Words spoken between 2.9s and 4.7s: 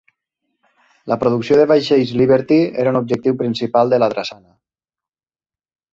un objectiu principal de la drassana.